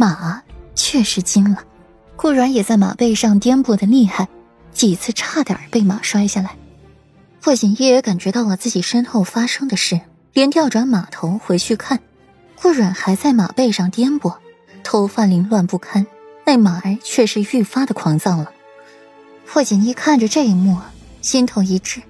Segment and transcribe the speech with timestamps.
[0.00, 0.42] 马
[0.74, 1.62] 确实惊了，
[2.16, 4.26] 顾软也在马背上颠簸的厉害，
[4.72, 6.56] 几次差点被马摔下来。
[7.42, 10.00] 霍锦衣也感觉到了自己身后发生的事，
[10.32, 12.00] 连调转马头回去看，
[12.62, 14.36] 顾软还在马背上颠簸，
[14.82, 16.06] 头发凌乱不堪，
[16.46, 18.50] 那马儿却是愈发的狂躁了。
[19.46, 20.78] 霍锦衣看着这一幕，
[21.20, 22.00] 心头一滞，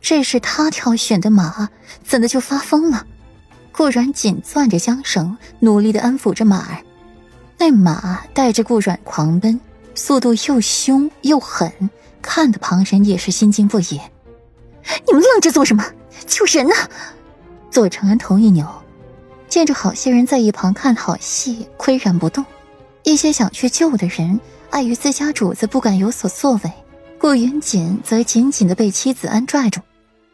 [0.00, 1.68] 这是他挑选的马，
[2.02, 3.06] 怎的就发疯了？
[3.70, 6.82] 顾软紧攥着缰绳，努力的安抚着马儿。
[7.62, 9.60] 那马带着顾软狂奔，
[9.94, 11.72] 速度又凶又狠，
[12.20, 14.00] 看的旁人也是心惊不已。
[15.06, 15.84] 你们愣着做什么？
[16.26, 16.74] 救人呐！
[17.70, 18.66] 左承恩头一扭，
[19.48, 22.44] 见着好些人在一旁看好戏，岿然不动。
[23.04, 24.40] 一些想去救的人，
[24.70, 26.72] 碍于自家主子不敢有所作为，
[27.16, 29.80] 顾云锦则紧紧的被妻子安拽住。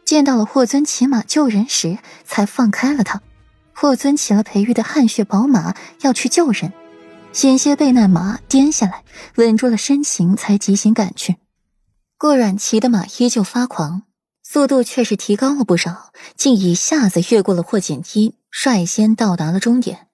[0.03, 3.21] 见到了霍尊骑马救人时，才放开了他。
[3.75, 6.73] 霍尊骑了裴玉的汗血宝马要去救人，
[7.31, 9.03] 险些被那马颠下来，
[9.35, 11.37] 稳住了身形，才急行赶去。
[12.17, 14.03] 顾阮骑的马依旧发狂，
[14.43, 20.07] 速度却是提高了不少，竟一下子越过了霍锦衣，率先到达了终点。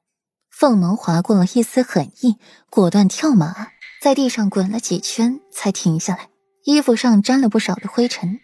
[0.52, 2.38] 凤眸划过了一丝狠意，
[2.70, 3.70] 果断跳马，
[4.02, 6.30] 在地上滚了几圈才停下来，
[6.66, 8.40] 衣服上沾了不少的灰尘，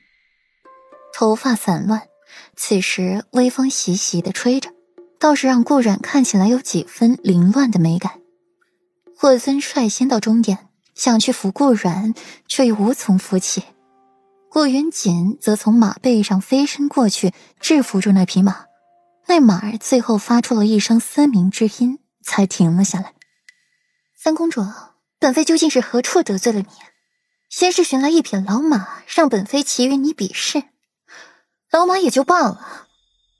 [1.13, 2.03] 头发散乱，
[2.55, 4.71] 此时微风习习的吹着。
[5.19, 8.20] 倒是让顾染看起来有几分凌乱的美感。
[9.21, 12.15] 霍尊率先到终点，想去扶顾染，
[12.47, 13.63] 却又无从扶起。
[14.49, 18.65] 顾云锦则从马背上飞身过去，制服住那匹马。
[19.27, 23.13] 那马儿最后发出了一声嘶鸣之音，才停了下来。
[24.17, 24.65] 三公主，
[25.19, 26.65] 本妃究竟是何处得罪了你？
[27.47, 30.63] 先是寻来一匹老马，让本妃骑与你比试。
[31.69, 32.87] 老马也就罢了。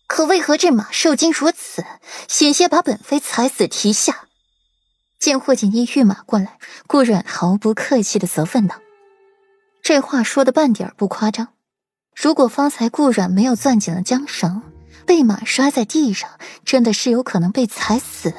[0.06, 1.84] 可为何这马受惊如此，
[2.28, 4.28] 险些把本妃踩死蹄下？
[5.22, 8.78] 见霍锦衣御马过来，顾阮毫不客气的责问道
[9.84, 11.50] ：“这话说的半点不夸张。
[12.16, 14.64] 如果方才顾阮没有攥紧了缰绳，
[15.06, 16.28] 被马摔在地上，
[16.66, 18.34] 真的是有可能被踩死。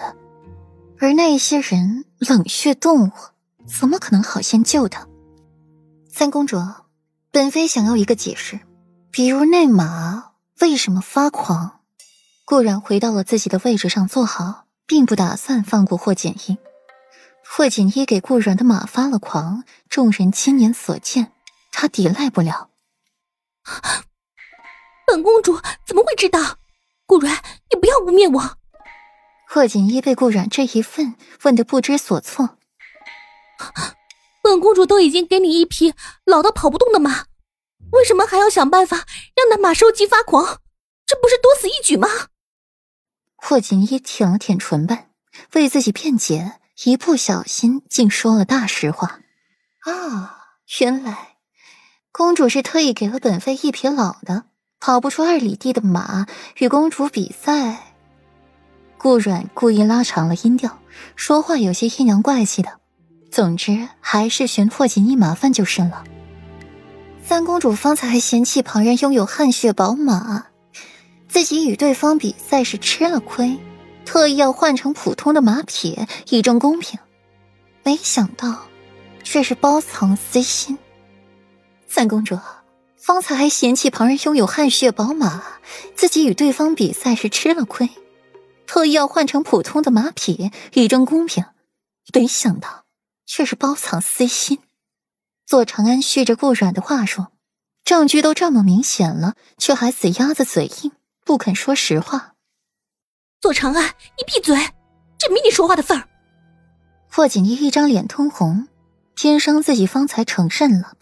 [0.98, 3.12] 而那些人冷血动物，
[3.64, 5.06] 怎么可能好心救他？
[6.12, 6.60] 三公主，
[7.30, 8.58] 本妃想要一个解释，
[9.12, 11.80] 比如那马。”为什么发狂？
[12.44, 16.58] 顾然回到了自己的位置上坐好，并不打算放过霍锦衣。
[17.54, 21.34] 霍锦衣给顾然的马发了狂，众人亲眼所见，
[21.70, 22.70] 他抵赖不了。
[25.06, 26.56] 本公主怎么会知道？
[27.04, 28.56] 顾然，你不要污蔑我！
[29.46, 32.56] 霍锦衣被顾然这一问问得不知所措。
[34.42, 35.92] 本公主都已经给你一匹
[36.24, 37.26] 老到跑不动的马。
[37.90, 38.96] 为什么还要想办法
[39.36, 40.62] 让那马受惊发狂？
[41.04, 42.08] 这不是多此一举吗？
[43.36, 45.10] 霍锦衣舔了舔唇瓣，
[45.52, 49.20] 为自己辩解，一不小心竟说了大实话。
[49.84, 50.38] 啊，
[50.80, 51.36] 原来
[52.10, 54.44] 公主是特意给了本妃一匹老的、
[54.80, 56.26] 跑不出二里地的马
[56.58, 57.92] 与公主比赛。
[58.98, 60.78] 顾阮故意拉长了音调，
[61.16, 62.78] 说话有些阴阳怪气的。
[63.30, 66.04] 总之，还是寻霍锦衣麻烦就是了。
[67.24, 70.46] 三公主方才还嫌弃旁人拥有汗血宝马，
[71.28, 73.58] 自己与对方比赛是吃了亏，
[74.04, 75.98] 特意要换成普通的马匹
[76.28, 76.98] 以证公平，
[77.82, 78.68] 没想到
[79.24, 80.78] 却是包藏私心。
[81.88, 82.38] 三公主
[82.96, 85.42] 方才还嫌弃旁人拥有汗血宝马，
[85.94, 87.90] 自己与对方比赛是吃了亏，
[88.66, 91.44] 特意要换成普通的马匹以证公平，
[92.14, 92.84] 没想到
[93.26, 94.60] 却是包藏私心。
[95.46, 97.32] 左长安续着顾阮的话说
[97.84, 100.92] ：“证据都这么明显了，却还死鸭子嘴硬，
[101.24, 102.31] 不肯说实话。”
[103.42, 104.56] 左长安，你闭嘴！
[105.18, 106.08] 这没你说话的份儿。
[107.10, 108.68] 霍锦衣一张脸通红，
[109.16, 110.92] 偏生自己方才承认了，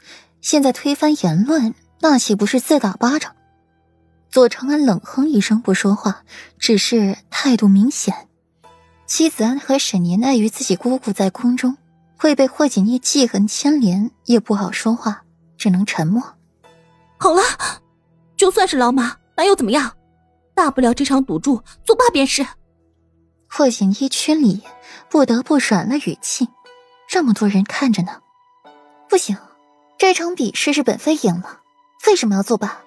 [0.40, 3.36] 现在推翻言论，那岂不是自打巴掌？
[4.30, 6.22] 左长安冷哼一声，不说话，
[6.58, 8.26] 只是态度明显。
[9.04, 11.76] 妻子安和沈年碍于自己姑姑在宫中。
[12.16, 15.22] 会被霍锦衣记恨牵连，也不好说话，
[15.56, 16.22] 只能沉默。
[17.18, 17.42] 好了，
[18.36, 19.90] 就算是老马，那又怎么样？
[20.60, 22.46] 大不了这场赌注作罢便是。
[23.48, 24.60] 霍锦衣缺礼，
[25.08, 26.48] 不得不软了语气。
[27.08, 28.20] 这么多人看着呢，
[29.08, 29.38] 不行，
[29.96, 31.60] 这场比试是本妃赢了，
[32.06, 32.82] 为什么要作罢？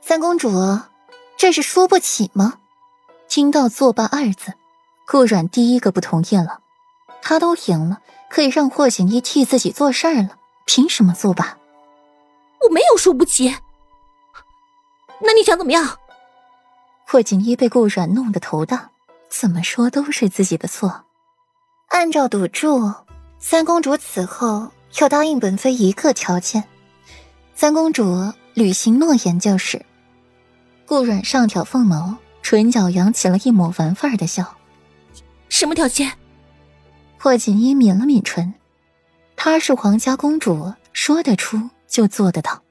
[0.00, 0.50] 三公主，
[1.36, 2.54] 这是输不起吗？
[3.28, 4.54] 听到“作罢”二字，
[5.06, 6.60] 顾阮第一个不同意了。
[7.20, 7.98] 他都赢了。
[8.30, 11.58] 可以让霍锦衣替自己做事儿了，凭什么作罢？
[12.62, 13.54] 我没有输不起。
[15.20, 15.98] 那你想怎么样？
[17.06, 18.90] 霍锦衣被顾阮弄得头大，
[19.28, 21.04] 怎么说都是自己的错。
[21.88, 22.92] 按照赌注，
[23.38, 26.64] 三公主此后要答应本妃一个条件。
[27.54, 29.84] 三公主履行诺言就是。
[30.86, 34.56] 顾阮上挑凤眸，唇角扬起了一抹玩范儿的笑。
[35.48, 36.12] 什么条件？
[37.18, 38.52] 霍锦衣抿了抿唇，
[39.36, 42.63] 她是皇家公主，说得出就做得到。